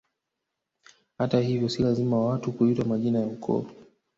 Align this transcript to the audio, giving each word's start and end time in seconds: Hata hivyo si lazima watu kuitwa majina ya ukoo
Hata 1.17 1.39
hivyo 1.41 1.69
si 1.69 1.83
lazima 1.83 2.25
watu 2.25 2.51
kuitwa 2.51 2.85
majina 2.85 3.19
ya 3.19 3.25
ukoo 3.27 3.65